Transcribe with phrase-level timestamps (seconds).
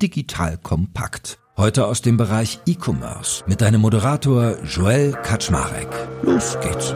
[0.00, 1.38] Digital Kompakt.
[1.56, 5.88] Heute aus dem Bereich E-Commerce mit deinem Moderator Joel Kaczmarek.
[6.22, 6.94] Los geht's.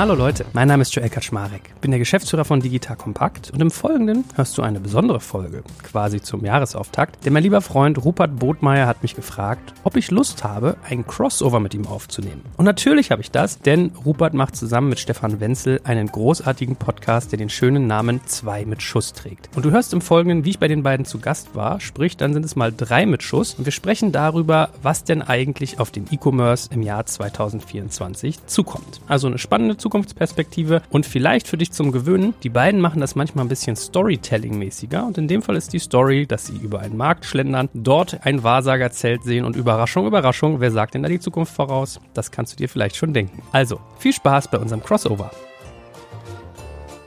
[0.00, 3.70] Hallo Leute, mein Name ist Joel Kaczmarek, bin der Geschäftsführer von Digital Kompakt und im
[3.70, 8.86] Folgenden hörst du eine besondere Folge, quasi zum Jahresauftakt, denn mein lieber Freund Rupert Botmeier
[8.86, 12.40] hat mich gefragt, ob ich Lust habe, einen Crossover mit ihm aufzunehmen.
[12.56, 17.32] Und natürlich habe ich das, denn Rupert macht zusammen mit Stefan Wenzel einen großartigen Podcast,
[17.32, 19.50] der den schönen Namen 2 mit Schuss trägt.
[19.54, 22.32] Und du hörst im Folgenden, wie ich bei den beiden zu Gast war, sprich, dann
[22.32, 26.06] sind es mal drei mit Schuss und wir sprechen darüber, was denn eigentlich auf den
[26.10, 29.02] E-Commerce im Jahr 2024 zukommt.
[29.06, 32.34] Also eine spannende Zukunftsperspektive und vielleicht für dich zum Gewöhnen.
[32.44, 36.26] Die beiden machen das manchmal ein bisschen Storytelling-mäßiger und in dem Fall ist die Story,
[36.26, 40.94] dass sie über einen Markt schlendern, dort ein Wahrsagerzelt sehen und Überraschung, Überraschung, wer sagt
[40.94, 42.00] denn da die Zukunft voraus?
[42.14, 43.42] Das kannst du dir vielleicht schon denken.
[43.50, 45.32] Also, viel Spaß bei unserem Crossover.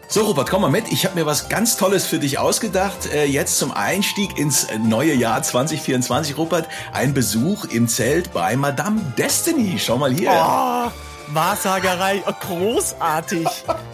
[0.10, 0.92] So, Robert, komm mal mit.
[0.92, 3.12] Ich habe mir was ganz Tolles für dich ausgedacht.
[3.14, 6.68] Äh, jetzt zum Einstieg ins neue Jahr 2024, Robert.
[6.92, 9.80] Ein Besuch im Zelt bei Madame Destiny.
[9.80, 10.30] Schau mal hier.
[10.30, 10.92] Oh,
[11.28, 13.48] Wahrsagerei, oh, großartig.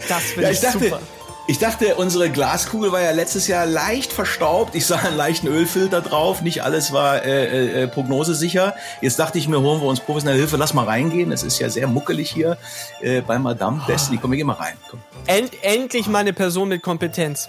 [0.08, 1.00] Das finde Ja, ich, ich dachte, super.
[1.46, 4.74] ich dachte, unsere Glaskugel war ja letztes Jahr leicht verstaubt.
[4.74, 6.42] Ich sah einen leichten Ölfilter drauf.
[6.42, 8.74] Nicht alles war äh, äh, prognosesicher.
[9.00, 10.56] Jetzt dachte ich mir, holen wir uns professionelle Hilfe.
[10.56, 11.32] Lass mal reingehen.
[11.32, 12.58] Es ist ja sehr muckelig hier
[13.00, 14.18] äh, bei Madame Destiny.
[14.20, 14.74] Komm, wir gehen mal rein.
[14.90, 15.00] Komm.
[15.26, 17.48] End, endlich mal eine Person mit Kompetenz.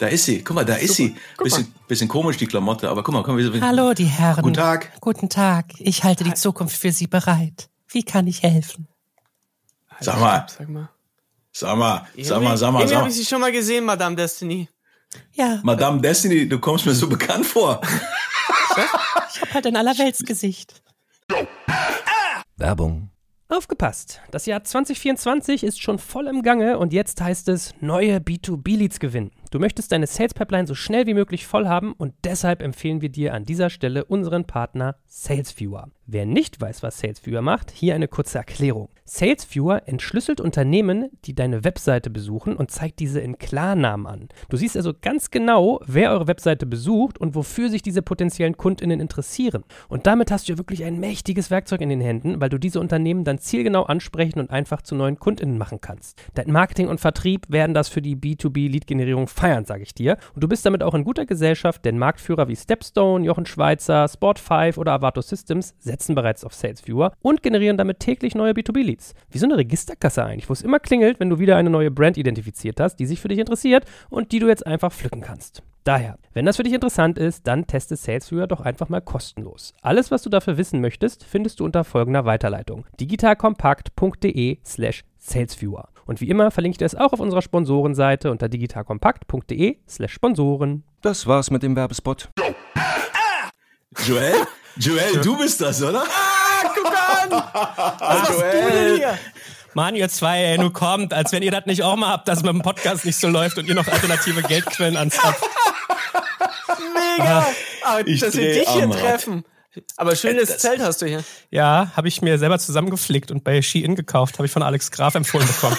[0.00, 0.44] Da ist sie.
[0.44, 1.16] Guck mal, da ist sie.
[1.36, 2.88] Guck Bisschen, bisschen komisch, die Klamotte.
[2.88, 4.42] Aber guck mal, komm, wir, wir Hallo, die Herren.
[4.42, 4.92] Guten Tag.
[5.00, 5.66] Guten Tag.
[5.80, 7.68] Ich halte die Zukunft für Sie bereit.
[7.88, 8.88] Wie kann ich helfen?
[10.00, 10.46] Sag mal.
[10.48, 10.90] Sag mal.
[11.52, 14.68] Sag mal, sag mal, sag mal, sag habe ich sie schon mal gesehen, Madame Destiny.
[15.32, 17.80] Ja, Madame Destiny, du kommst mir so bekannt vor.
[19.34, 20.82] ich habe halt ein Allerweltsgesicht.
[22.56, 23.10] Werbung.
[23.50, 24.20] Aufgepasst!
[24.30, 29.30] Das Jahr 2024 ist schon voll im Gange und jetzt heißt es neue B2B-Leads gewinnen.
[29.50, 33.08] Du möchtest deine Sales Pipeline so schnell wie möglich voll haben und deshalb empfehlen wir
[33.08, 35.88] dir an dieser Stelle unseren Partner SalesViewer.
[36.04, 38.90] Wer nicht weiß, was SalesViewer macht, hier eine kurze Erklärung.
[39.08, 44.28] SalesViewer entschlüsselt Unternehmen, die deine Webseite besuchen und zeigt diese in Klarnamen an.
[44.50, 49.00] Du siehst also ganz genau, wer eure Webseite besucht und wofür sich diese potenziellen KundInnen
[49.00, 49.64] interessieren.
[49.88, 52.80] Und damit hast du ja wirklich ein mächtiges Werkzeug in den Händen, weil du diese
[52.80, 56.20] Unternehmen dann zielgenau ansprechen und einfach zu neuen KundInnen machen kannst.
[56.34, 60.18] Dein Marketing und Vertrieb werden das für die B2B-Lead-Generierung feiern, sage ich dir.
[60.34, 64.76] Und du bist damit auch in guter Gesellschaft, denn Marktführer wie Stepstone, Jochen Schweizer, Sport5
[64.76, 68.97] oder Avato Systems setzen bereits auf SalesViewer und generieren damit täglich neue B2B-Leads.
[69.30, 72.16] Wie so eine Registerkasse eigentlich, wo es immer klingelt, wenn du wieder eine neue Brand
[72.16, 75.62] identifiziert hast, die sich für dich interessiert und die du jetzt einfach pflücken kannst.
[75.84, 79.72] Daher, wenn das für dich interessant ist, dann teste SalesViewer doch einfach mal kostenlos.
[79.80, 85.88] Alles, was du dafür wissen möchtest, findest du unter folgender Weiterleitung: digitalkompakt.de slash salesviewer.
[86.04, 90.84] Und wie immer verlinke ich dir es auch auf unserer Sponsorenseite unter digitalkompakt.de slash Sponsoren.
[91.00, 92.28] Das war's mit dem Werbespot.
[94.06, 94.34] Joel?
[94.76, 96.04] Joel, du bist das, oder?
[96.74, 97.30] Guck an!
[97.98, 99.18] Was machst du denn hier?
[99.74, 102.38] Mann, ihr zwei, ey, nur kommt, als wenn ihr das nicht auch mal habt, dass
[102.38, 105.44] es mit dem Podcast nicht so läuft und ihr noch alternative Geldquellen anzapft.
[107.16, 107.46] Mega!
[107.84, 109.44] Ah, Ich dass wir dich hier treffen.
[109.96, 111.22] Aber schönes Das- Zelt hast du hier.
[111.50, 115.14] Ja, habe ich mir selber zusammengeflickt und bei Shein gekauft, habe ich von Alex Graf
[115.14, 115.76] empfohlen bekommen.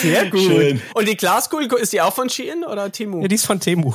[0.00, 0.40] Sehr gut.
[0.42, 0.82] Schön.
[0.94, 3.22] Und die Glaskugel, ist die auch von Shein oder Timu?
[3.22, 3.94] Ja, die ist von Temu.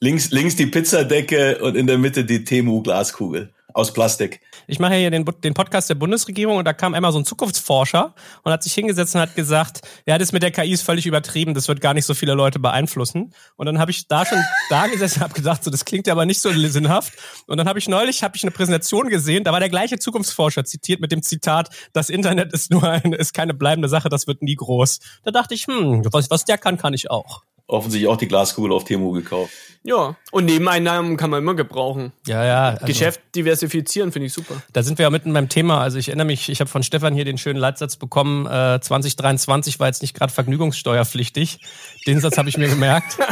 [0.00, 3.52] Links, links die Pizzadecke und in der Mitte die Temu-Glaskugel.
[3.74, 4.40] Aus Plastik.
[4.66, 8.14] Ich mache hier den, den Podcast der Bundesregierung und da kam einmal so ein Zukunftsforscher
[8.42, 11.54] und hat sich hingesetzt und hat gesagt, ja, das mit der KI ist völlig übertrieben,
[11.54, 13.34] das wird gar nicht so viele Leute beeinflussen.
[13.56, 16.12] Und dann habe ich da schon da gesessen und habe gedacht, so, das klingt ja
[16.12, 17.12] aber nicht so sinnhaft.
[17.46, 20.64] Und dann habe ich neulich hab ich eine Präsentation gesehen, da war der gleiche Zukunftsforscher
[20.64, 24.42] zitiert mit dem Zitat, das Internet ist nur eine, ist keine bleibende Sache, das wird
[24.42, 25.00] nie groß.
[25.24, 27.42] Da dachte ich, hm, was, was der kann, kann ich auch.
[27.70, 29.52] Offensichtlich auch die Glaskugel auf Temu gekauft.
[29.82, 30.16] Ja.
[30.30, 32.12] Und Nebeneinnahmen kann man immer gebrauchen.
[32.26, 32.68] Ja, ja.
[32.70, 34.62] Also, Geschäft diversifizieren finde ich super.
[34.72, 35.80] Da sind wir ja mitten beim Thema.
[35.80, 39.80] Also ich erinnere mich, ich habe von Stefan hier den schönen Leitsatz bekommen, äh, 2023
[39.80, 41.60] war jetzt nicht gerade vergnügungssteuerpflichtig.
[42.06, 43.16] Den Satz habe ich mir gemerkt.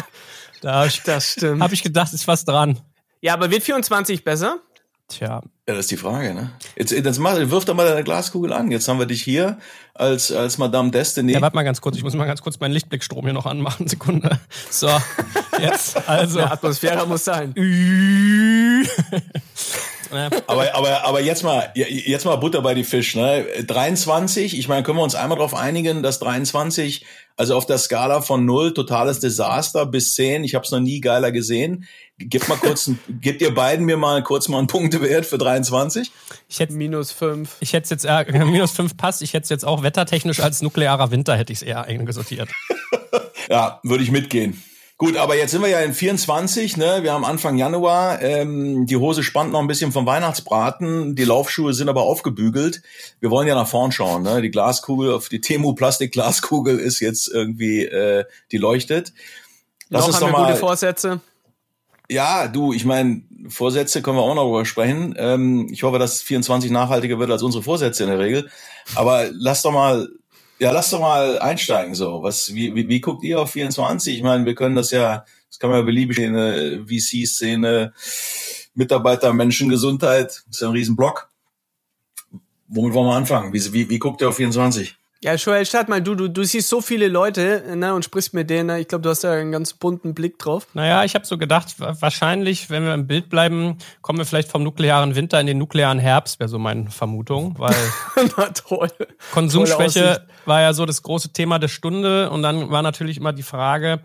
[0.60, 1.62] Da habe ich, Das stimmt.
[1.62, 2.80] hab ich gedacht, ist was dran.
[3.20, 4.58] Ja, aber wird 24 besser?
[5.06, 6.50] Tja, Ja, das ist die Frage, ne?
[6.76, 8.70] Jetzt, jetzt mach, wirf doch mal deine Glaskugel an.
[8.72, 9.58] Jetzt haben wir dich hier
[9.98, 11.32] als, als Madame Destiny.
[11.32, 11.96] ja, warte mal ganz kurz.
[11.96, 13.88] Ich muss mal ganz kurz meinen Lichtblickstrom hier noch anmachen.
[13.88, 14.38] Sekunde.
[14.70, 14.88] So,
[15.60, 16.40] jetzt also.
[16.40, 17.52] Ja, Atmosphäre muss sein.
[17.56, 18.84] Ü.
[20.46, 23.44] aber, aber, aber jetzt mal, jetzt mal Butter bei die Fisch, ne?
[23.66, 27.04] 23, ich meine, können wir uns einmal darauf einigen, dass 23,
[27.36, 31.00] also auf der Skala von 0, totales Desaster bis 10, ich habe es noch nie
[31.00, 31.86] geiler gesehen.
[32.18, 36.10] Gib mal kurz, ein, gebt ihr beiden mir mal kurz mal einen Punktewert für 23.
[36.48, 37.56] Ich hätte minus 5.
[37.60, 41.10] Ich hätte jetzt, äh, minus 5 passt, ich hätte es jetzt auch wettertechnisch als nuklearer
[41.10, 42.50] Winter hätte ich es eher eingesortiert.
[43.48, 44.62] ja, würde ich mitgehen.
[44.98, 46.98] Gut, aber jetzt sind wir ja in 24, ne?
[47.02, 48.20] Wir haben Anfang Januar.
[48.20, 51.14] Ähm, die Hose spannt noch ein bisschen vom Weihnachtsbraten.
[51.14, 52.82] Die Laufschuhe sind aber aufgebügelt.
[53.20, 54.42] Wir wollen ja nach vorn schauen, ne?
[54.42, 59.12] Die Glaskugel auf die Temu Plastik Glaskugel ist jetzt irgendwie äh, die leuchtet.
[59.88, 61.20] Lass noch uns haben doch mal, gute Vorsätze.
[62.10, 65.14] Ja, du, ich meine, Vorsätze können wir auch noch drüber sprechen.
[65.18, 68.50] Ähm, ich hoffe, dass 24 nachhaltiger wird als unsere Vorsätze in der Regel.
[68.94, 70.08] Aber lass doch mal
[70.58, 72.22] ja, lass doch mal einsteigen so.
[72.22, 74.16] Was, wie, wie, wie guckt ihr auf 24?
[74.16, 77.92] Ich meine, wir können das ja, das kann man ja beliebig in eine VC-Szene,
[78.74, 81.30] Mitarbeiter, Menschengesundheit, das ist ja ein Riesenblock.
[82.68, 83.52] Womit wollen wir anfangen?
[83.52, 84.96] Wie, wie, wie guckt ihr auf 24?
[85.20, 88.48] Ja, Joel, start mal du, du, du siehst so viele Leute ne, und sprichst mit
[88.48, 88.68] denen.
[88.68, 88.78] Ne?
[88.78, 90.68] Ich glaube, du hast da einen ganz bunten Blick drauf.
[90.74, 94.62] Naja, ich habe so gedacht, wahrscheinlich, wenn wir im Bild bleiben, kommen wir vielleicht vom
[94.62, 97.56] nuklearen Winter in den nuklearen Herbst, wäre so meine Vermutung.
[97.58, 97.74] Weil
[98.36, 98.90] Na toll.
[99.32, 102.30] Konsumschwäche war ja so das große Thema der Stunde.
[102.30, 103.98] Und dann war natürlich immer die Frage,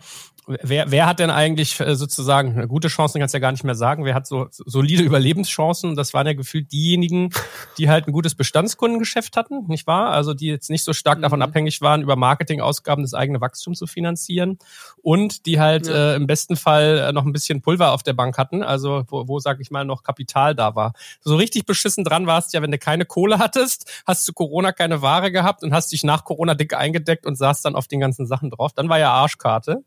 [0.45, 4.04] Wer, wer hat denn eigentlich äh, sozusagen gute Chancen, kannst ja gar nicht mehr sagen.
[4.04, 5.95] Wer hat so solide Überlebenschancen?
[5.95, 7.30] Das waren ja gefühlt diejenigen,
[7.78, 10.10] die halt ein gutes Bestandskundengeschäft hatten, nicht wahr?
[10.10, 11.44] Also die jetzt nicht so stark davon mhm.
[11.44, 14.60] abhängig waren, über Marketingausgaben das eigene Wachstum zu finanzieren
[15.01, 16.13] und die halt ja.
[16.13, 19.28] äh, im besten Fall äh, noch ein bisschen Pulver auf der Bank hatten, also wo,
[19.28, 20.94] wo sag ich mal noch Kapital da war.
[21.22, 25.01] So richtig beschissen dran warst ja, wenn du keine Kohle hattest, hast du Corona keine
[25.01, 28.25] Ware gehabt und hast dich nach Corona dick eingedeckt und saß dann auf den ganzen
[28.25, 28.74] Sachen drauf.
[28.74, 29.84] Dann war ja Arschkarte.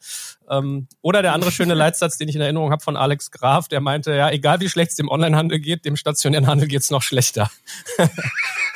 [0.50, 3.80] Ähm, oder der andere schöne Leitsatz, den ich in Erinnerung habe von Alex Graf, der
[3.80, 7.50] meinte, ja, egal wie schlecht es dem Onlinehandel geht, dem stationären Handel geht's noch schlechter.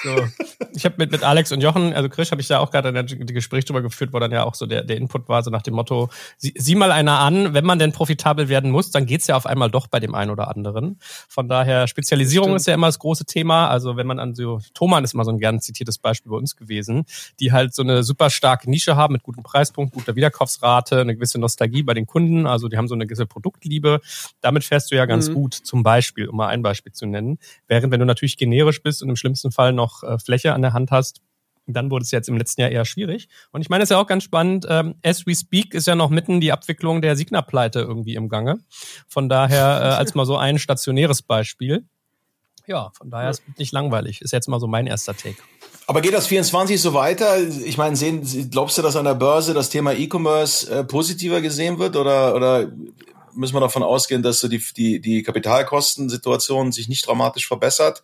[0.03, 0.29] so.
[0.73, 3.07] Ich habe mit, mit Alex und Jochen, also Chris, habe ich da auch gerade ein
[3.07, 5.75] Gespräch drüber geführt, wo dann ja auch so der, der Input war, so nach dem
[5.75, 9.37] Motto, sieh, sieh mal einer an, wenn man denn profitabel werden muss, dann geht's ja
[9.37, 10.99] auf einmal doch bei dem einen oder anderen.
[11.29, 12.61] Von daher, Spezialisierung Stimmt.
[12.61, 13.69] ist ja immer das große Thema.
[13.69, 16.57] Also wenn man an so, Thomann ist immer so ein gern zitiertes Beispiel bei uns
[16.57, 17.05] gewesen,
[17.41, 21.39] die halt so eine super starke Nische haben mit gutem Preispunkt, guter Wiederkaufsrate, eine gewisse
[21.39, 22.47] Nostalgie bei den Kunden.
[22.47, 24.01] Also die haben so eine gewisse Produktliebe.
[24.41, 25.35] Damit fährst du ja ganz mhm.
[25.35, 27.39] gut, zum Beispiel, um mal ein Beispiel zu nennen.
[27.67, 30.73] Während wenn du natürlich generisch bist und im schlimmsten Fall noch äh, Fläche an der
[30.73, 31.21] Hand hast,
[31.67, 33.29] dann wurde es jetzt im letzten Jahr eher schwierig.
[33.53, 34.67] Und ich meine, es ist ja auch ganz spannend.
[34.69, 38.59] Ähm, as we speak ist ja noch mitten die Abwicklung der Signa-Pleite irgendwie im Gange.
[39.09, 41.85] Von daher äh, als mal so ein stationäres Beispiel.
[42.67, 44.21] Ja, von daher ist es nicht langweilig.
[44.21, 45.39] Ist jetzt mal so mein erster Take.
[45.87, 47.41] Aber geht das 24 so weiter?
[47.41, 51.79] Ich meine, sehen, glaubst du, dass an der Börse das Thema E-Commerce äh, positiver gesehen
[51.81, 52.71] wird oder, oder
[53.35, 58.03] müssen wir davon ausgehen, dass so die, die, die Kapitalkostensituation sich nicht dramatisch verbessert?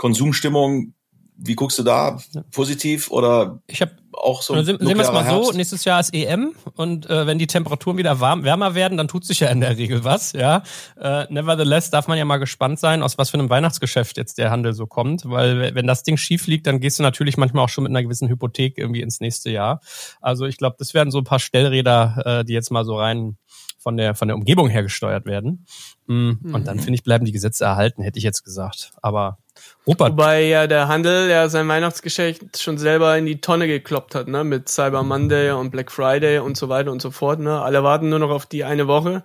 [0.00, 0.94] Konsumstimmung
[1.42, 2.18] wie guckst du da?
[2.52, 4.60] Positiv oder ich habe auch so.
[4.62, 5.52] Sehen wir es mal Herbst?
[5.52, 9.08] so: Nächstes Jahr ist EM und äh, wenn die Temperaturen wieder warm, wärmer werden, dann
[9.08, 10.32] tut sich ja in der Regel was.
[10.32, 10.62] Ja.
[11.00, 14.50] Äh, nevertheless darf man ja mal gespannt sein, aus was für einem Weihnachtsgeschäft jetzt der
[14.50, 17.70] Handel so kommt, weil wenn das Ding schief liegt, dann gehst du natürlich manchmal auch
[17.70, 19.80] schon mit einer gewissen Hypothek irgendwie ins nächste Jahr.
[20.20, 23.38] Also ich glaube, das werden so ein paar Stellräder, äh, die jetzt mal so rein
[23.80, 25.66] von der von der Umgebung her gesteuert werden.
[26.06, 26.82] Mm, und dann mhm.
[26.82, 28.92] finde ich bleiben die Gesetze erhalten, hätte ich jetzt gesagt.
[29.02, 29.38] Aber
[29.86, 30.12] Rupert.
[30.12, 34.44] Wobei ja der Handel ja sein Weihnachtsgeschäft schon selber in die Tonne gekloppt hat, ne?
[34.44, 37.40] Mit Cyber Monday und Black Friday und so weiter und so fort.
[37.40, 37.60] Ne?
[37.60, 39.24] Alle warten nur noch auf die eine Woche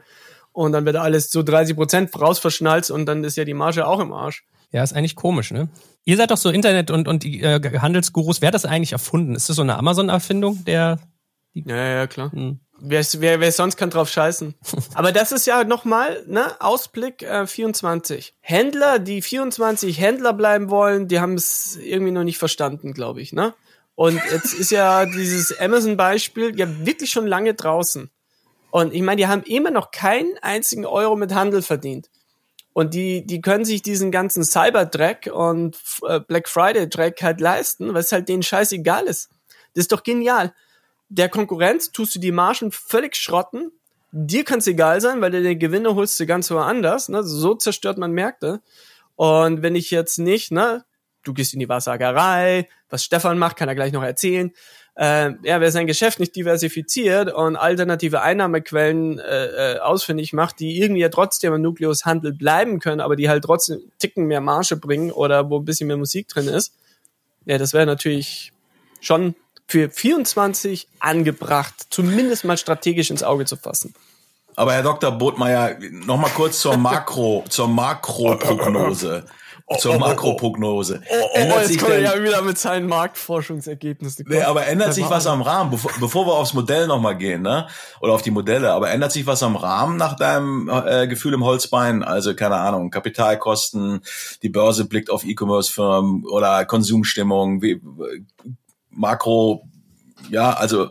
[0.52, 4.00] und dann wird alles zu 30 Prozent rausverschnalzt und dann ist ja die Marge auch
[4.00, 4.46] im Arsch.
[4.72, 5.70] Ja, ist eigentlich komisch, ne?
[6.06, 8.42] Ihr seid doch so Internet- und, und die äh, Handelsgurus.
[8.42, 9.36] Wer hat das eigentlich erfunden?
[9.36, 11.00] Ist das so eine Amazon-Erfindung, der.
[11.54, 12.32] Ja, ja, klar.
[12.32, 12.60] Hm.
[12.78, 14.54] Wer, wer, wer sonst kann drauf scheißen?
[14.96, 18.36] Aber das ist ja nochmal, ne, Ausblick äh, 24.
[18.42, 23.32] Händler, die 24 Händler bleiben wollen, die haben es irgendwie noch nicht verstanden, glaube ich,
[23.32, 23.54] ne?
[23.96, 28.10] Und jetzt ist ja dieses Amazon-Beispiel ja wirklich schon lange draußen.
[28.72, 32.10] Und ich meine, die haben immer noch keinen einzigen Euro mit Handel verdient.
[32.74, 38.02] Und die, die können sich diesen ganzen Cyber-Dreck und äh, Black Friday-Dreck halt leisten, weil
[38.02, 39.30] es halt denen scheißegal ist.
[39.74, 40.54] Das ist doch genial
[41.18, 43.72] der Konkurrenz tust du die Margen völlig schrotten.
[44.12, 47.10] Dir kann es egal sein, weil du den Gewinne holst du ganz woanders.
[47.10, 47.24] Ne?
[47.24, 48.62] So zerstört man Märkte.
[49.16, 50.84] Und wenn ich jetzt nicht, ne,
[51.24, 54.52] du gehst in die Wahrsagerei, was Stefan macht, kann er gleich noch erzählen.
[54.96, 60.80] Äh, ja, wer sein Geschäft nicht diversifiziert und alternative Einnahmequellen äh, äh, ausfindig macht, die
[60.80, 65.12] irgendwie ja trotzdem im Nukleushandel bleiben können, aber die halt trotzdem Ticken mehr Marge bringen
[65.12, 66.76] oder wo ein bisschen mehr Musik drin ist,
[67.46, 68.52] ja, das wäre natürlich
[69.02, 69.36] schon
[69.68, 73.94] für 24 angebracht, zumindest mal strategisch ins Auge zu fassen.
[74.56, 75.12] Aber Herr Dr.
[75.12, 79.26] Botmeier, noch mal kurz zur Makro, zur Makroprognose.
[79.80, 81.02] zur Makroprognose.
[81.10, 84.26] Oh, oh, oh, jetzt kommt er ja wieder mit seinen Marktforschungsergebnissen.
[84.30, 87.68] Nee, aber ändert sich was am Rahmen, bevor, bevor wir aufs Modell nochmal gehen, ne?
[88.00, 91.44] Oder auf die Modelle, aber ändert sich was am Rahmen nach deinem äh, Gefühl im
[91.44, 92.04] Holzbein?
[92.04, 94.02] Also, keine Ahnung, Kapitalkosten,
[94.44, 97.82] die Börse blickt auf E-Commerce-Firmen oder Konsumstimmung, wie,
[98.96, 99.68] Makro,
[100.30, 100.90] ja, also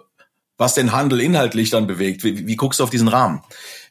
[0.57, 2.23] was den Handel inhaltlich dann bewegt.
[2.23, 3.43] Wie, wie guckst du auf diesen Rahmen?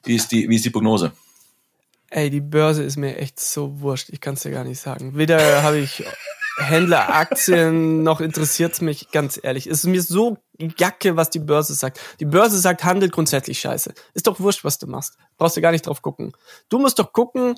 [0.04, 1.12] Wie ist die, wie ist die Prognose?
[2.10, 4.10] Ey, die Börse ist mir echt so wurscht.
[4.10, 5.18] Ich kann es dir gar nicht sagen.
[5.18, 6.04] Weder habe ich
[6.58, 9.66] Händleraktien noch interessiert's mich, ganz ehrlich.
[9.66, 10.38] Es ist mir so
[10.78, 12.00] Jacke, was die Börse sagt.
[12.20, 13.94] Die Börse sagt, handelt grundsätzlich scheiße.
[14.14, 15.18] Ist doch wurscht, was du machst.
[15.38, 16.34] Brauchst du gar nicht drauf gucken.
[16.70, 17.56] Du musst doch gucken,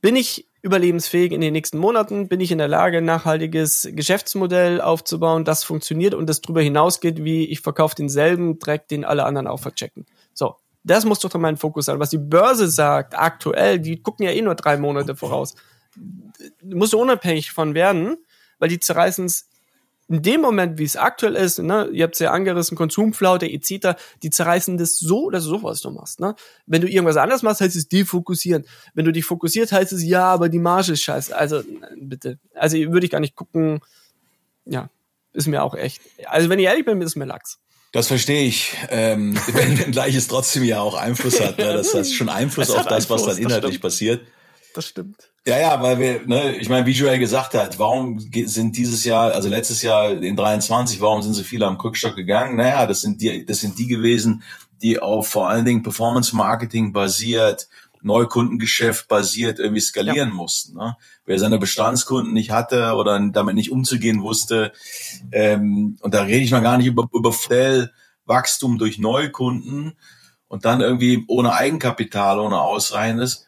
[0.00, 2.28] bin ich überlebensfähig in den nächsten Monaten?
[2.28, 7.24] Bin ich in der Lage, ein nachhaltiges Geschäftsmodell aufzubauen, das funktioniert und das darüber hinausgeht,
[7.24, 10.06] wie ich verkaufe denselben Dreck, den alle anderen auch verchecken?
[10.32, 11.98] So, das muss doch dann mein Fokus sein.
[11.98, 15.54] Was die Börse sagt, aktuell, die gucken ja eh nur drei Monate voraus.
[15.94, 18.16] Du musst unabhängig von werden,
[18.58, 19.48] weil die zerreißen es
[20.08, 23.96] in dem Moment, wie es aktuell ist, ne, ihr habt es ja angerissen, Konsumflaute etc.,
[24.22, 26.20] die zerreißen das so oder so, was du machst.
[26.20, 26.34] Ne?
[26.66, 28.66] Wenn du irgendwas anderes machst, heißt es defokussieren.
[28.94, 31.34] Wenn du dich fokussiert, heißt es, ja, aber die Marge ist scheiße.
[31.36, 31.62] Also,
[31.96, 32.38] bitte.
[32.54, 33.80] Also würde ich gar nicht gucken.
[34.66, 34.90] Ja,
[35.32, 36.02] ist mir auch echt.
[36.26, 37.58] Also, wenn ich ehrlich bin, ist mir Lachs.
[37.92, 41.58] Das verstehe ich, ähm, wenn, wenn gleich es trotzdem ja auch Einfluss hat.
[41.58, 41.72] Ne?
[41.72, 44.26] Das hat schon Einfluss auf das, Einfluss, was dann inhaltlich das passiert.
[44.74, 45.31] Das stimmt.
[45.44, 49.32] Ja, ja, weil wir, ne, ich meine, wie Joel gesagt hat, warum sind dieses Jahr,
[49.32, 52.56] also letztes Jahr in 23, warum sind so viele am Quickstock gegangen?
[52.56, 54.44] Naja, das sind die, das sind die gewesen,
[54.82, 57.68] die auf vor allen Dingen Performance Marketing basiert,
[58.02, 60.34] Neukundengeschäft basiert irgendwie skalieren ja.
[60.34, 60.76] mussten.
[60.76, 60.96] Ne?
[61.24, 64.72] Wer seine Bestandskunden nicht hatte oder damit nicht umzugehen wusste,
[65.32, 67.34] ähm, und da rede ich noch gar nicht über, über
[68.26, 69.94] Wachstum durch Neukunden
[70.46, 73.46] und dann irgendwie ohne Eigenkapital, ohne Ausreichendes,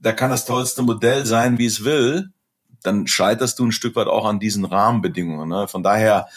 [0.00, 2.32] da kann das tollste Modell sein, wie es will
[2.82, 5.48] dann scheiterst du ein Stück weit auch an diesen Rahmenbedingungen.
[5.48, 5.68] Ne?
[5.68, 6.28] Von daher,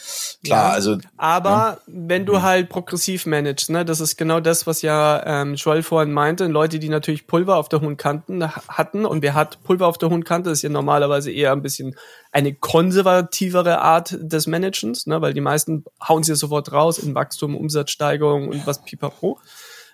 [0.43, 0.97] klar, ja, also.
[1.17, 1.77] Aber ja.
[1.87, 2.41] wenn du mhm.
[2.41, 6.79] halt progressiv managst, ne, das ist genau das, was ja ähm, Joel vorhin meinte, Leute,
[6.79, 10.23] die natürlich Pulver auf der hohen Kanten hatten und wer hat Pulver auf der hohen
[10.23, 11.95] Kante, ist ja normalerweise eher ein bisschen
[12.31, 17.55] eine konservativere Art des Managens, ne, weil die meisten hauen sie sofort raus in Wachstum,
[17.55, 19.39] Umsatzsteigerung und was pipapo.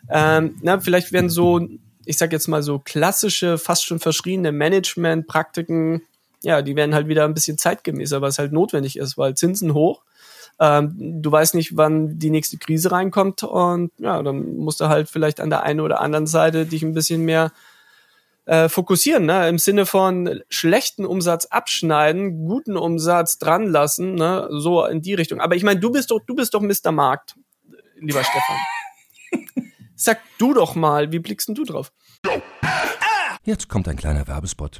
[0.09, 1.59] Ähm, na, vielleicht werden so
[2.05, 6.01] ich sag jetzt mal so klassische, fast schon verschriene Management-Praktiken
[6.41, 10.03] ja, die werden halt wieder ein bisschen zeitgemäßer, was halt notwendig ist, weil Zinsen hoch.
[10.59, 15.09] Ähm, du weißt nicht, wann die nächste Krise reinkommt und ja, dann musst du halt
[15.09, 17.51] vielleicht an der einen oder anderen Seite dich ein bisschen mehr
[18.45, 19.47] äh, fokussieren, ne?
[19.47, 24.49] im Sinne von schlechten Umsatz abschneiden, guten Umsatz dran lassen, ne?
[24.51, 25.39] so in die Richtung.
[25.39, 26.91] Aber ich meine, du bist doch, du bist doch Mr.
[26.91, 27.35] Markt,
[27.97, 28.57] lieber Stefan.
[30.01, 31.91] Sag du doch mal, wie blickst denn du drauf?
[33.43, 34.79] Jetzt kommt ein kleiner Werbespot.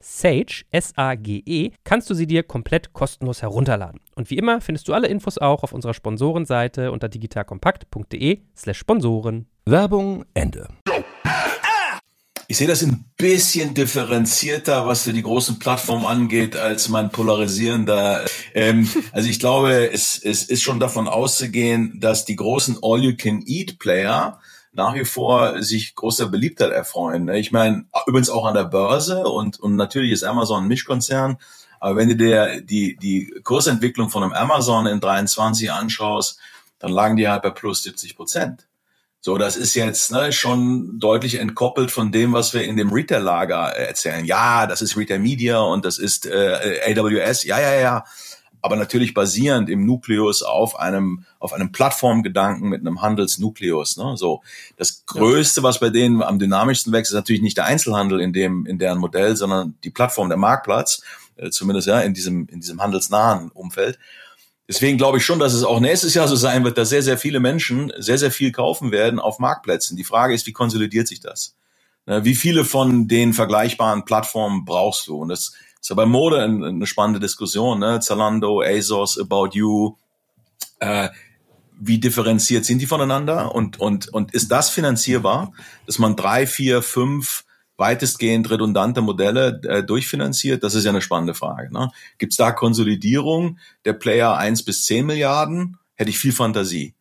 [0.00, 4.00] Sage, S-A-G-E, kannst du sie dir komplett kostenlos herunterladen.
[4.14, 9.46] Und wie immer findest du alle Infos auch auf unserer Sponsorenseite unter digitalkompakt.de slash Sponsoren.
[9.66, 10.68] Werbung Ende.
[12.50, 18.24] Ich sehe das ein bisschen differenzierter, was für die großen Plattformen angeht, als mein polarisierender.
[18.54, 24.40] Ähm, also ich glaube, es, es ist schon davon auszugehen, dass die großen All-You-Can-Eat-Player
[24.72, 27.24] nach wie vor sich großer Beliebtheit erfreuen.
[27.24, 27.38] Ne?
[27.38, 31.38] Ich meine, übrigens auch an der Börse und, und natürlich ist Amazon ein Mischkonzern.
[31.80, 36.38] Aber wenn du dir die, die Kursentwicklung von einem Amazon in 23 anschaust,
[36.78, 38.66] dann lagen die halt bei plus 70 Prozent.
[39.22, 43.76] So, das ist jetzt ne, schon deutlich entkoppelt von dem, was wir in dem Retail-Lager
[43.76, 44.24] äh, erzählen.
[44.24, 47.44] Ja, das ist Retail Media und das ist äh, AWS.
[47.44, 48.04] Ja, ja, ja.
[48.62, 53.96] Aber natürlich basierend im Nukleus auf einem auf einem Plattformgedanken mit einem Handelsnukleus.
[53.96, 54.16] Ne?
[54.16, 54.42] So,
[54.76, 58.66] das Größte, was bei denen am dynamischsten wächst, ist natürlich nicht der Einzelhandel in dem
[58.66, 61.02] in deren Modell, sondern die Plattform, der Marktplatz,
[61.36, 63.98] äh, zumindest ja in diesem in diesem handelsnahen Umfeld.
[64.70, 67.18] Deswegen glaube ich schon, dass es auch nächstes Jahr so sein wird, dass sehr, sehr
[67.18, 69.96] viele Menschen sehr, sehr viel kaufen werden auf Marktplätzen.
[69.96, 71.56] Die Frage ist, wie konsolidiert sich das?
[72.06, 75.16] Ne, wie viele von den vergleichbaren Plattformen brauchst du?
[75.16, 77.78] Und das ist ja bei Mode eine spannende Diskussion.
[77.78, 78.00] Ne?
[78.00, 79.96] Zalando, ASOS, About You.
[80.78, 81.08] Äh,
[81.80, 83.54] wie differenziert sind die voneinander?
[83.54, 85.52] Und, und, und ist das finanzierbar,
[85.86, 87.44] dass man drei, vier, fünf
[87.78, 90.62] weitestgehend redundante Modelle äh, durchfinanziert?
[90.62, 91.72] Das ist ja eine spannende Frage.
[91.72, 91.90] Ne?
[92.18, 95.78] Gibt es da Konsolidierung der Player eins bis zehn Milliarden?
[95.94, 96.94] Hätte ich viel Fantasie.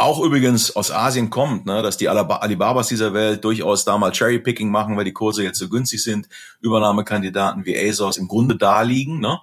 [0.00, 4.70] Auch übrigens aus Asien kommt, ne, dass die Alibabas dieser Welt durchaus da mal Cherrypicking
[4.70, 6.26] machen, weil die Kurse jetzt so günstig sind.
[6.62, 9.40] Übernahmekandidaten wie ASOS im Grunde da liegen, ne,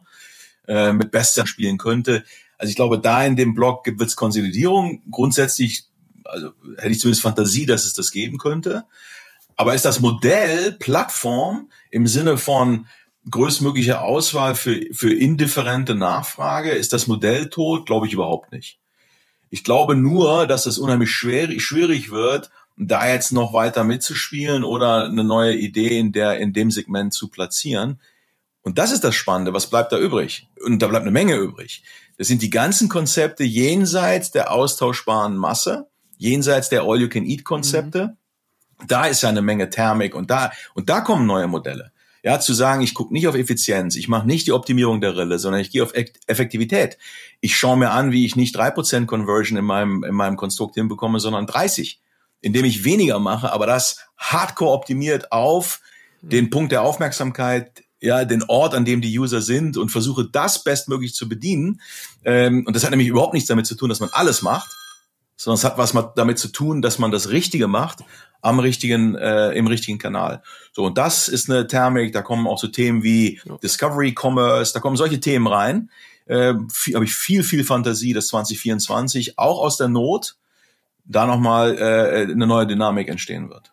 [0.68, 2.24] äh, mit Bestern spielen könnte.
[2.58, 5.04] Also ich glaube, da in dem Block wird es Konsolidierung.
[5.12, 5.84] Grundsätzlich,
[6.24, 8.86] also hätte ich zumindest Fantasie, dass es das geben könnte.
[9.58, 12.88] Aber ist das Modell Plattform im Sinne von
[13.30, 17.86] größtmögliche Auswahl für, für indifferente Nachfrage, ist das Modell tot?
[17.86, 18.80] Glaube ich überhaupt nicht.
[19.50, 25.06] Ich glaube nur, dass es unheimlich schwer, schwierig wird, da jetzt noch weiter mitzuspielen oder
[25.06, 28.00] eine neue Idee in der, in dem Segment zu platzieren.
[28.62, 29.54] Und das ist das Spannende.
[29.54, 30.48] Was bleibt da übrig?
[30.64, 31.84] Und da bleibt eine Menge übrig.
[32.18, 35.88] Das sind die ganzen Konzepte jenseits der austauschbaren Masse,
[36.18, 38.08] jenseits der All-You-Can-Eat-Konzepte.
[38.08, 38.18] Mhm
[38.86, 41.92] da ist ja eine Menge Thermik und da und da kommen neue Modelle.
[42.28, 45.40] Ja, zu sagen, ich gucke nicht auf Effizienz, ich mache nicht die Optimierung der Rille,
[45.40, 46.98] sondern ich gehe auf Effektivität.
[47.40, 50.76] Ich schaue mir an, wie ich nicht drei Prozent Conversion in meinem, in meinem Konstrukt
[50.76, 52.02] hinbekomme, sondern 30,
[52.42, 55.80] indem ich weniger mache, aber das hardcore optimiert auf
[56.22, 60.66] den Punkt der Aufmerksamkeit, ja, den Ort, an dem die User sind und versuche das
[60.66, 61.80] bestmöglich zu bedienen.
[62.26, 64.70] Ähm, und das hat nämlich überhaupt nichts damit zu tun, dass man alles macht,
[65.38, 68.00] sondern es hat was damit zu tun, dass man das Richtige macht
[68.42, 70.44] am richtigen, äh, im richtigen Kanal.
[70.72, 73.58] So, und das ist eine Thermik, da kommen auch so Themen wie ja.
[73.58, 75.90] Discovery Commerce, da kommen solche Themen rein.
[76.26, 76.54] Äh,
[76.94, 80.36] Habe ich viel, viel Fantasie, dass 2024 auch aus der Not
[81.06, 83.72] da nochmal äh, eine neue Dynamik entstehen wird.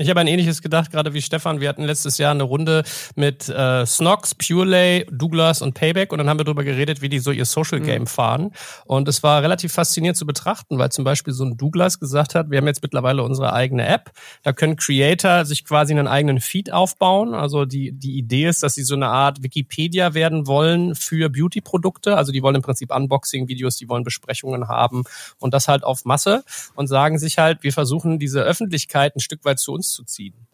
[0.00, 1.60] Ich habe ein ähnliches gedacht, gerade wie Stefan.
[1.60, 2.84] Wir hatten letztes Jahr eine Runde
[3.16, 7.18] mit äh, Snox, Purelay, Douglas und Payback und dann haben wir darüber geredet, wie die
[7.18, 8.06] so ihr Social Game mhm.
[8.06, 8.52] fahren.
[8.84, 12.48] Und es war relativ faszinierend zu betrachten, weil zum Beispiel so ein Douglas gesagt hat,
[12.48, 14.12] wir haben jetzt mittlerweile unsere eigene App.
[14.44, 17.34] Da können Creator sich quasi einen eigenen Feed aufbauen.
[17.34, 22.16] Also die, die Idee ist, dass sie so eine Art Wikipedia werden wollen für Beauty-Produkte.
[22.16, 25.02] Also die wollen im Prinzip Unboxing-Videos, die wollen Besprechungen haben
[25.40, 26.44] und das halt auf Masse
[26.76, 30.46] und sagen sich halt, wir versuchen diese Öffentlichkeit ein Stück weit zu uns zu ziehen.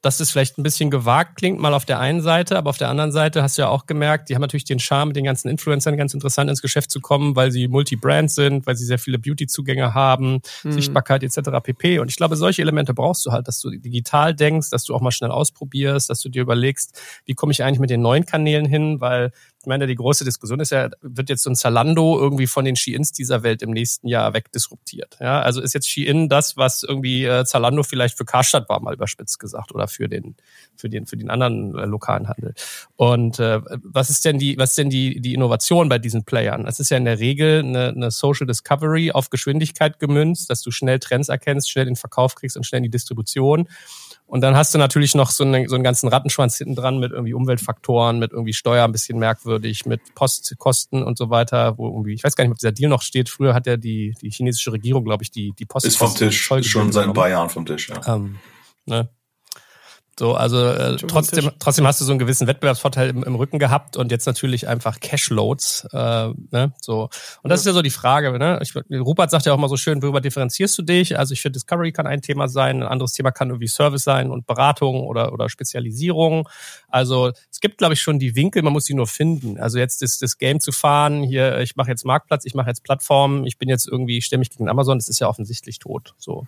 [0.00, 2.88] Dass es vielleicht ein bisschen gewagt klingt, mal auf der einen Seite, aber auf der
[2.88, 5.48] anderen Seite hast du ja auch gemerkt, die haben natürlich den Charme, mit den ganzen
[5.48, 9.18] Influencern ganz interessant ins Geschäft zu kommen, weil sie Multi-Brand sind, weil sie sehr viele
[9.18, 10.72] Beauty-Zugänge haben, mhm.
[10.72, 11.50] Sichtbarkeit etc.
[11.60, 11.98] pp.
[11.98, 15.00] Und ich glaube, solche Elemente brauchst du halt, dass du digital denkst, dass du auch
[15.00, 18.66] mal schnell ausprobierst, dass du dir überlegst, wie komme ich eigentlich mit den neuen Kanälen
[18.66, 19.32] hin, weil
[19.68, 23.12] meine, die große Diskussion ist ja, wird jetzt so ein Zalando irgendwie von den Sheins
[23.12, 25.16] dieser Welt im nächsten Jahr wegdisruptiert?
[25.20, 28.94] Ja, also ist jetzt Shein das, was irgendwie äh, Zalando vielleicht für Karstadt war, mal
[28.94, 30.36] überspitzt gesagt, oder für den,
[30.76, 32.54] für den, für den anderen äh, lokalen Handel.
[32.96, 36.66] Und äh, was ist denn die, was ist denn die, die Innovation bei diesen Playern?
[36.66, 40.70] Es ist ja in der Regel eine, eine Social Discovery auf Geschwindigkeit gemünzt, dass du
[40.70, 43.68] schnell Trends erkennst, schnell den Verkauf kriegst und schnell die Distribution.
[44.28, 47.12] Und dann hast du natürlich noch so einen, so einen ganzen Rattenschwanz hinten dran mit
[47.12, 52.12] irgendwie Umweltfaktoren, mit irgendwie Steuer ein bisschen merkwürdig, mit Postkosten und so weiter, wo irgendwie,
[52.12, 53.30] ich weiß gar nicht, ob dieser Deal noch steht.
[53.30, 55.86] Früher hat ja die, die chinesische Regierung, glaube ich, die, die Post.
[55.86, 58.16] Ist vom Tisch, schon seit ein paar Jahren vom Tisch, ja.
[58.16, 58.36] Ähm,
[58.84, 59.08] ne?
[60.18, 63.96] So, also äh, trotzdem, trotzdem hast du so einen gewissen Wettbewerbsvorteil im, im Rücken gehabt
[63.96, 65.86] und jetzt natürlich einfach Cashloads.
[65.92, 67.08] Äh, ne, so.
[67.42, 67.62] Und das ja.
[67.62, 68.36] ist ja so die Frage.
[68.36, 68.58] Ne?
[68.60, 71.16] Ich, Rupert sagt ja auch mal so schön, worüber differenzierst du dich?
[71.16, 74.30] Also ich finde, Discovery kann ein Thema sein, ein anderes Thema kann irgendwie Service sein
[74.30, 76.48] und Beratung oder, oder Spezialisierung.
[76.88, 79.58] Also es gibt, glaube ich, schon die Winkel, man muss sie nur finden.
[79.60, 82.82] Also jetzt ist das Game zu fahren, hier, ich mache jetzt Marktplatz, ich mache jetzt
[82.82, 86.14] Plattform, ich bin jetzt irgendwie, stelle mich gegen Amazon, das ist ja offensichtlich tot.
[86.18, 86.46] So.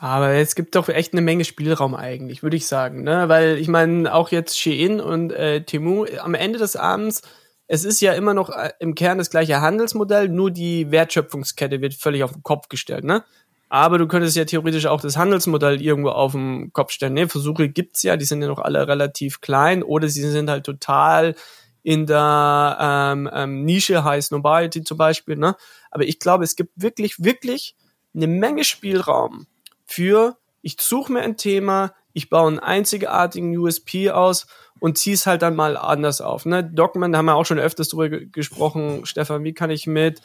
[0.00, 3.02] Aber es gibt doch echt eine Menge Spielraum eigentlich, würde ich sagen.
[3.06, 3.28] Ne?
[3.28, 7.22] Weil ich meine, auch jetzt Shein und äh, Temu, am Ende des Abends,
[7.68, 11.94] es ist ja immer noch äh, im Kern das gleiche Handelsmodell, nur die Wertschöpfungskette wird
[11.94, 13.04] völlig auf den Kopf gestellt.
[13.04, 13.22] Ne?
[13.68, 17.14] Aber du könntest ja theoretisch auch das Handelsmodell irgendwo auf den Kopf stellen.
[17.14, 17.28] Ne?
[17.28, 21.36] Versuche gibt's ja, die sind ja noch alle relativ klein oder sie sind halt total
[21.84, 25.36] in der ähm, ähm, Nische, heißt Nobility zum Beispiel.
[25.36, 25.54] Ne?
[25.92, 27.76] Aber ich glaube, es gibt wirklich, wirklich
[28.16, 29.46] eine Menge Spielraum
[29.84, 34.46] für, ich suche mir ein Thema, ich baue einen einzigartigen USP aus
[34.78, 36.46] und ziehe es halt dann mal anders auf.
[36.46, 36.64] Ne?
[36.64, 40.22] Dogman, da haben wir auch schon öfters drüber gesprochen, Stefan, wie kann ich mit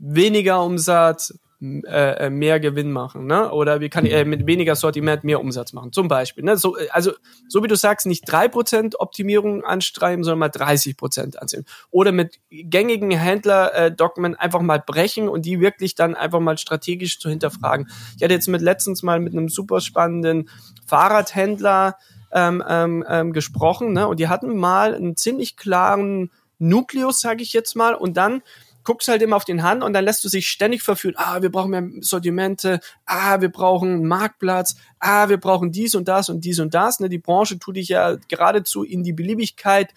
[0.00, 3.50] weniger Umsatz äh, äh, mehr Gewinn machen, ne?
[3.50, 6.44] Oder wie kann ich äh, mit weniger Sortiment mehr Umsatz machen, zum Beispiel.
[6.44, 6.56] Ne?
[6.56, 7.10] So, äh, also
[7.48, 11.64] so wie du sagst, nicht drei Prozent Optimierung anstreiben, sondern mal 30% anziehen.
[11.90, 17.18] Oder mit gängigen Händler-Dogmen äh, einfach mal brechen und die wirklich dann einfach mal strategisch
[17.18, 17.88] zu hinterfragen.
[18.16, 20.48] Ich hatte jetzt mit letztens mal mit einem super spannenden
[20.86, 21.96] Fahrradhändler
[22.30, 24.06] ähm, ähm, ähm, gesprochen, ne?
[24.06, 28.42] Und die hatten mal einen ziemlich klaren Nukleus, sage ich jetzt mal, und dann
[28.88, 31.14] guckst halt immer auf den Hand und dann lässt du sich ständig verführen.
[31.18, 32.80] Ah, wir brauchen mehr Sortimente.
[33.04, 34.76] Ah, wir brauchen einen Marktplatz.
[34.98, 36.98] Ah, wir brauchen dies und das und dies und das.
[36.98, 37.10] Ne?
[37.10, 39.92] Die Branche tut dich ja geradezu in die Beliebigkeit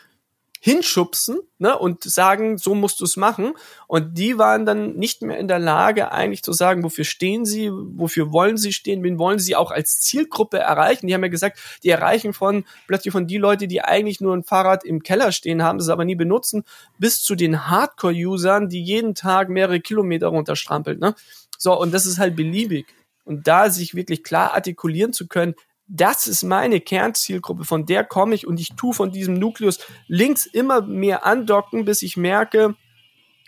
[0.63, 3.53] hinschubsen ne, und sagen, so musst du es machen.
[3.87, 7.71] Und die waren dann nicht mehr in der Lage, eigentlich zu sagen, wofür stehen sie,
[7.71, 11.07] wofür wollen sie stehen, wen wollen sie auch als Zielgruppe erreichen.
[11.07, 14.43] Die haben ja gesagt, die erreichen von plötzlich von die Leute, die eigentlich nur ein
[14.43, 16.63] Fahrrad im Keller stehen haben, das aber nie benutzen,
[16.99, 20.99] bis zu den Hardcore-Usern, die jeden Tag mehrere Kilometer runterstrampeln.
[20.99, 21.15] Ne?
[21.57, 22.85] So, und das ist halt beliebig.
[23.23, 25.55] Und da sich wirklich klar artikulieren zu können,
[25.93, 30.45] das ist meine Kernzielgruppe, von der komme ich und ich tue von diesem Nukleus links
[30.45, 32.75] immer mehr andocken, bis ich merke,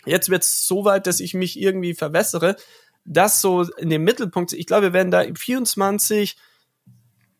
[0.04, 2.56] jetzt wird es so weit, dass ich mich irgendwie verwässere.
[3.06, 6.36] Das so in dem Mittelpunkt, ich glaube, wir werden da im 24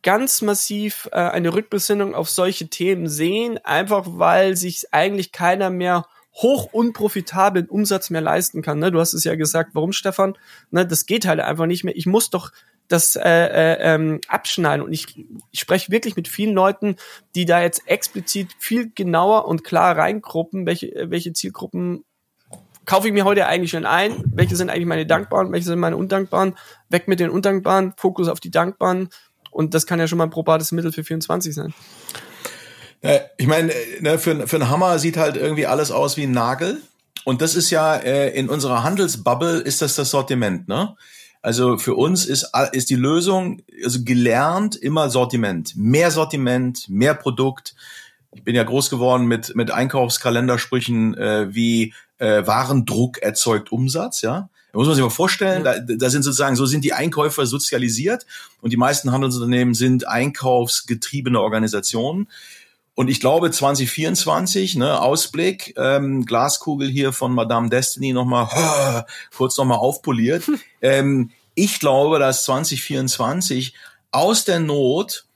[0.03, 6.07] ganz massiv äh, eine Rückbesinnung auf solche Themen sehen, einfach weil sich eigentlich keiner mehr
[6.33, 8.79] hoch unprofitablen Umsatz mehr leisten kann.
[8.79, 8.91] Ne?
[8.91, 10.37] Du hast es ja gesagt, warum, Stefan?
[10.71, 11.97] Ne, das geht halt einfach nicht mehr.
[11.97, 12.51] Ich muss doch
[12.89, 14.85] das äh, äh, ähm, abschneiden.
[14.85, 16.97] Und ich, ich spreche wirklich mit vielen Leuten,
[17.35, 22.05] die da jetzt explizit viel genauer und klar reingruppen, welche, welche Zielgruppen
[22.87, 25.97] kaufe ich mir heute eigentlich schon ein, welche sind eigentlich meine dankbaren, welche sind meine
[25.97, 26.55] undankbaren,
[26.91, 29.09] weg mit den undankbaren, Fokus auf die dankbaren.
[29.51, 31.73] Und das kann ja schon mal ein probates Mittel für 24 sein.
[33.37, 36.81] Ich meine, ne, für, für einen Hammer sieht halt irgendwie alles aus wie ein Nagel.
[37.25, 40.97] Und das ist ja äh, in unserer Handelsbubble ist das das Sortiment, ne?
[41.45, 45.77] Also für uns ist, ist die Lösung, also gelernt immer Sortiment.
[45.77, 47.75] Mehr Sortiment, mehr Produkt.
[48.35, 54.49] Ich bin ja groß geworden mit, mit Einkaufskalendersprüchen äh, wie äh, Warendruck erzeugt Umsatz, ja.
[54.73, 58.25] Da muss man sich mal vorstellen, da, da sind sozusagen, so sind die Einkäufer sozialisiert
[58.63, 62.27] und die meisten Handelsunternehmen sind einkaufsgetriebene Organisationen.
[62.95, 69.01] Und ich glaube 2024, ne, Ausblick, ähm, Glaskugel hier von Madame Destiny nochmal oh,
[69.37, 70.45] kurz nochmal aufpoliert.
[70.81, 73.75] ähm, ich glaube, dass 2024
[74.13, 75.27] aus der Not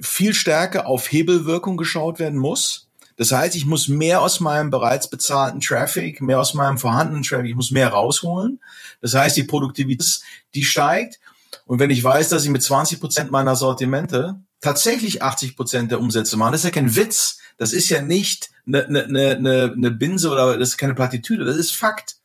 [0.00, 2.88] viel stärker auf Hebelwirkung geschaut werden muss.
[3.16, 7.50] Das heißt, ich muss mehr aus meinem bereits bezahlten Traffic, mehr aus meinem vorhandenen Traffic,
[7.50, 8.60] ich muss mehr rausholen.
[9.00, 10.22] Das heißt, die Produktivität,
[10.54, 11.20] die steigt.
[11.66, 16.00] Und wenn ich weiß, dass ich mit 20 Prozent meiner Sortimente tatsächlich 80 Prozent der
[16.00, 16.52] Umsätze machen.
[16.52, 17.38] Das ist ja kein Witz.
[17.58, 21.44] Das ist ja nicht eine, eine, eine, eine Binse oder das ist keine Plattitüde.
[21.44, 22.16] Das ist Fakt.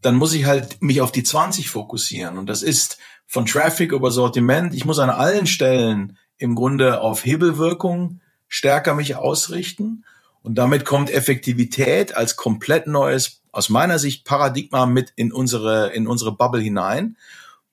[0.00, 2.38] Dann muss ich halt mich auf die 20 fokussieren.
[2.38, 4.72] Und das ist von Traffic über Sortiment.
[4.72, 10.04] Ich muss an allen Stellen im Grunde auf Hebelwirkung stärker mich ausrichten.
[10.42, 16.06] Und damit kommt Effektivität als komplett neues, aus meiner Sicht, Paradigma mit in unsere, in
[16.06, 17.16] unsere Bubble hinein.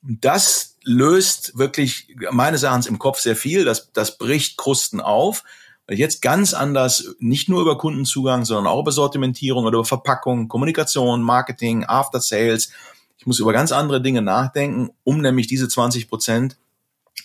[0.01, 3.65] Und das löst wirklich meines Erachtens im Kopf sehr viel.
[3.65, 5.43] Das, das bricht Krusten auf.
[5.87, 10.47] Weil jetzt ganz anders, nicht nur über Kundenzugang, sondern auch über Sortimentierung oder über Verpackung,
[10.47, 12.71] Kommunikation, Marketing, After Sales.
[13.17, 16.57] Ich muss über ganz andere Dinge nachdenken, um nämlich diese 20 Prozent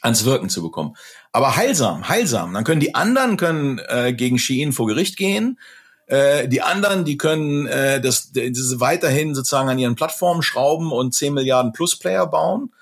[0.02, 0.96] ans Wirken zu bekommen.
[1.32, 2.52] Aber heilsam, heilsam.
[2.54, 5.58] Dann können die anderen können äh, gegen Shein vor Gericht gehen.
[6.06, 11.14] Äh, die anderen, die können äh, das, das weiterhin sozusagen an ihren Plattformen schrauben und
[11.14, 12.72] 10 Milliarden Plus Player bauen.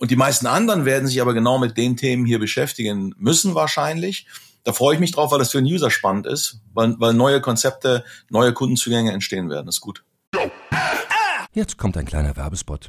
[0.00, 4.26] Und die meisten anderen werden sich aber genau mit den Themen hier beschäftigen müssen wahrscheinlich.
[4.64, 7.42] Da freue ich mich drauf, weil das für den User spannend ist, weil, weil neue
[7.42, 9.66] Konzepte, neue Kundenzugänge entstehen werden.
[9.66, 10.02] Das ist gut.
[11.52, 12.88] Jetzt kommt ein kleiner Werbespot.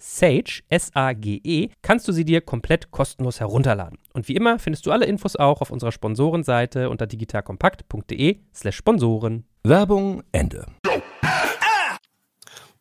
[0.00, 3.98] Sage, S-A-G-E, kannst du sie dir komplett kostenlos herunterladen.
[4.14, 9.44] Und wie immer findest du alle Infos auch auf unserer Sponsorenseite unter digitalkompakt.de slash Sponsoren.
[9.62, 10.66] Werbung Ende.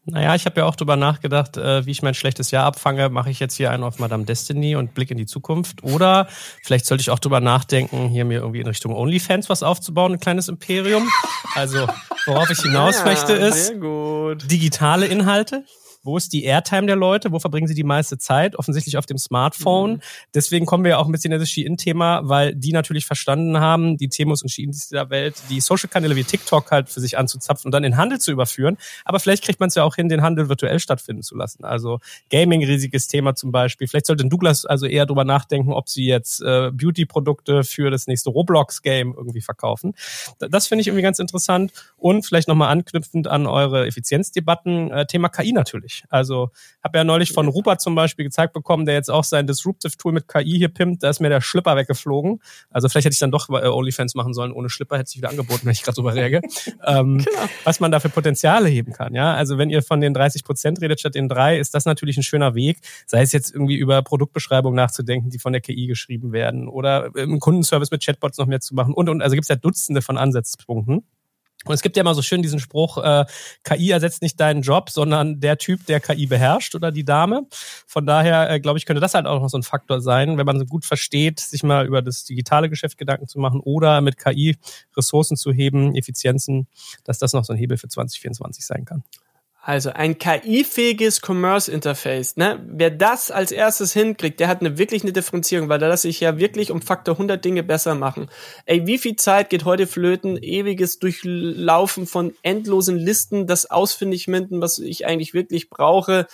[0.06, 3.10] Naja, ich habe ja auch drüber nachgedacht, äh, wie ich mein schlechtes Jahr abfange.
[3.10, 5.84] Mache ich jetzt hier einen auf Madame Destiny und Blick in die Zukunft?
[5.84, 6.28] Oder
[6.64, 10.20] vielleicht sollte ich auch drüber nachdenken, hier mir irgendwie in Richtung OnlyFans was aufzubauen, ein
[10.20, 11.08] kleines Imperium.
[11.54, 11.88] Also,
[12.26, 14.50] worauf ich hinaus Ja, möchte, ist Sehr gut.
[14.50, 15.64] digitale Inhalte.
[16.10, 17.32] Wo ist die Airtime der Leute?
[17.32, 18.56] Wo verbringen sie die meiste Zeit?
[18.58, 19.92] Offensichtlich auf dem Smartphone.
[19.94, 20.00] Mhm.
[20.34, 23.98] Deswegen kommen wir ja auch ein bisschen in das Shein-Thema, weil die natürlich verstanden haben,
[23.98, 27.72] die Temos und Sheins dieser Welt, die Social-Kanäle wie TikTok halt für sich anzuzapfen und
[27.72, 28.78] dann in Handel zu überführen.
[29.06, 31.64] Aber vielleicht kriegt man es ja auch hin, den Handel virtuell stattfinden zu lassen.
[31.64, 32.00] Also
[32.32, 33.88] Gaming, riesiges Thema zum Beispiel.
[33.88, 38.30] Vielleicht sollte Douglas also eher drüber nachdenken, ob sie jetzt äh, Beauty-Produkte für das nächste
[38.32, 39.94] Roblox-Game irgendwie verkaufen.
[40.40, 41.72] Da- Das finde ich irgendwie ganz interessant.
[41.98, 45.99] Und vielleicht nochmal anknüpfend an eure Effizienzdebatten, äh, Thema KI natürlich.
[46.10, 46.50] Also
[46.84, 50.28] habe ja neulich von Rupert zum Beispiel gezeigt bekommen, der jetzt auch sein Disruptive-Tool mit
[50.28, 52.42] KI hier pimpt, da ist mir der Schlipper weggeflogen.
[52.70, 55.30] Also vielleicht hätte ich dann doch äh, OnlyFans machen sollen ohne Schlipper, hätte sich wieder
[55.30, 56.42] angeboten, wenn ich gerade drüber rege.
[56.86, 57.26] ähm,
[57.64, 59.14] was man da für Potenziale heben kann.
[59.14, 62.18] Ja, Also wenn ihr von den 30 Prozent redet statt den drei, ist das natürlich
[62.18, 62.80] ein schöner Weg.
[63.06, 67.40] Sei es jetzt irgendwie über Produktbeschreibungen nachzudenken, die von der KI geschrieben werden oder im
[67.40, 70.18] Kundenservice mit Chatbots noch mehr zu machen und, und also gibt es ja Dutzende von
[70.18, 71.04] Ansatzpunkten.
[71.66, 73.26] Und es gibt ja immer so schön diesen Spruch, äh,
[73.64, 77.48] KI ersetzt nicht deinen Job, sondern der Typ, der KI beherrscht oder die Dame.
[77.86, 80.46] Von daher, äh, glaube ich, könnte das halt auch noch so ein Faktor sein, wenn
[80.46, 84.18] man so gut versteht, sich mal über das digitale Geschäft Gedanken zu machen oder mit
[84.18, 84.58] KI
[84.96, 86.68] Ressourcen zu heben, Effizienzen,
[87.04, 89.04] dass das noch so ein Hebel für 2024 sein kann.
[89.70, 92.60] Also ein KI-fähiges Commerce-Interface, ne?
[92.68, 96.20] Wer das als erstes hinkriegt, der hat eine wirklich eine Differenzierung, weil da lässt sich
[96.20, 98.32] ja wirklich um Faktor 100 Dinge besser machen.
[98.66, 100.42] Ey, wie viel Zeit geht heute flöten?
[100.42, 106.26] Ewiges Durchlaufen von endlosen Listen, das Ausfindigminden, was ich eigentlich wirklich brauche,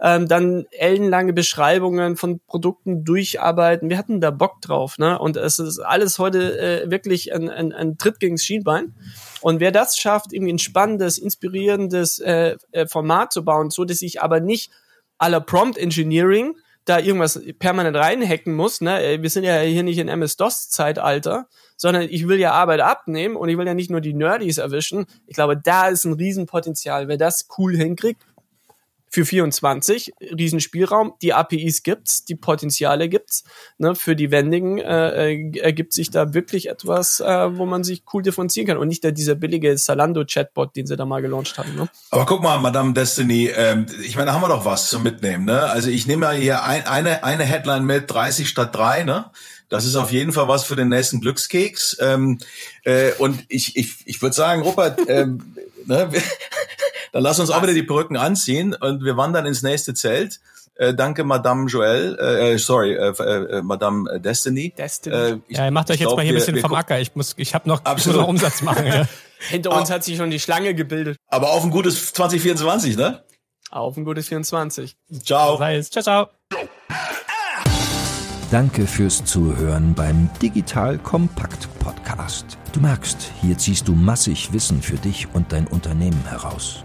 [0.00, 3.88] ähm, dann ellenlange Beschreibungen von Produkten durcharbeiten.
[3.88, 5.16] Wir hatten da Bock drauf, ne?
[5.16, 8.96] Und es ist alles heute äh, wirklich ein, ein, ein Tritt gegen das Schienbein.
[9.40, 14.02] Und wer das schafft, irgendwie ein spannendes, inspirierendes äh, äh, Format zu bauen, so dass
[14.02, 14.70] ich aber nicht
[15.18, 19.02] aller Prompt Engineering da irgendwas permanent reinhacken muss, ne?
[19.02, 23.48] Äh, Wir sind ja hier nicht in MS-DOS-Zeitalter, sondern ich will ja Arbeit abnehmen und
[23.48, 25.06] ich will ja nicht nur die Nerdies erwischen.
[25.26, 27.08] Ich glaube, da ist ein Riesenpotenzial.
[27.08, 28.22] Wer das cool hinkriegt,
[29.10, 31.14] für 24 Riesenspielraum.
[31.20, 33.42] Die APIs gibt's, die Potenziale gibt's.
[33.76, 38.04] Ne, für die Wendigen äh, äh, ergibt sich da wirklich etwas, äh, wo man sich
[38.14, 41.74] cool differenzieren kann und nicht der, dieser billige Salando-Chatbot, den sie da mal gelauncht haben.
[41.74, 41.88] Ne?
[42.10, 45.44] Aber guck mal, Madame Destiny, ähm, ich meine, da haben wir doch was zum Mitnehmen,
[45.44, 45.62] ne?
[45.62, 49.30] Also ich nehme ja hier ein, eine, eine Headline mit, 30 statt 3, ne?
[49.68, 51.96] Das ist auf jeden Fall was für den nächsten Glückskeks.
[52.00, 52.38] Ähm,
[52.84, 55.54] äh, und ich, ich, ich würde sagen, Rupert, ähm,
[55.86, 56.10] ne,
[57.12, 60.40] dann lass uns auch wieder die Perücken anziehen und wir wandern ins nächste Zelt.
[60.76, 64.72] Äh, danke, Madame Joel, äh, äh, sorry, äh, äh, Madame Destiny.
[64.76, 65.14] Destiny.
[65.14, 66.98] Äh, ich- Ja, ihr macht euch jetzt glaub, mal hier ein bisschen wir vom Acker.
[67.00, 68.20] Ich muss, ich habe noch, ich muss Absolut.
[68.22, 68.86] noch Umsatz machen.
[68.86, 69.04] Ja.
[69.48, 71.16] Hinter uns hat sich schon die Schlange gebildet.
[71.28, 73.22] Aber auf ein gutes 2024, ne?
[73.70, 74.96] Auf ein gutes 24.
[75.22, 75.58] Ciao.
[75.58, 75.90] Sei es.
[75.90, 76.28] Ciao, ciao.
[78.50, 82.58] Danke fürs Zuhören beim Digital Kompakt Podcast.
[82.72, 86.84] Du merkst, hier ziehst du massig Wissen für dich und dein Unternehmen heraus.